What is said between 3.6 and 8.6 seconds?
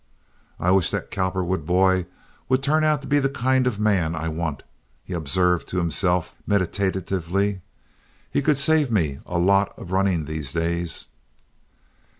of man I want," he observed to himself, meditatively. "He could